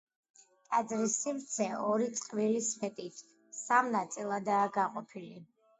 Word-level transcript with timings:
ტაძრის 0.69 1.17
სივრცე 1.25 1.67
ორი 1.91 2.09
წყვილი 2.21 2.65
სვეტით 2.71 3.23
სამ 3.61 3.95
ნაწილადაა 3.99 4.77
გაყოფილი. 4.81 5.37